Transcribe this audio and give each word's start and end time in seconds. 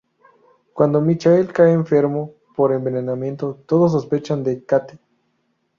Cuando 0.73 0.99
Michael 0.99 1.53
cae 1.53 1.73
enfermo 1.73 2.33
por 2.55 2.73
envenenamiento, 2.73 3.61
todos 3.67 3.91
sospechan 3.91 4.43
de 4.43 4.65
Kate. 4.65 4.97